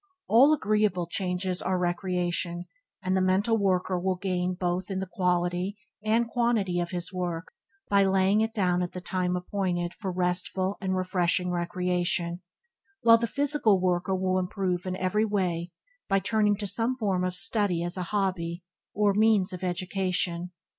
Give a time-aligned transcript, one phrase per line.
[0.27, 2.65] All agreeable changes is recreation
[3.03, 7.53] and the mental worker will gain both in the quality and, quantity of his work
[7.87, 12.41] by laying it down at the time appointed for restful and refreshing recreation;
[13.03, 15.69] while the physical worker will improve in every way
[16.09, 18.63] by turning to some form of study as a hobby
[18.95, 20.49] or means of education.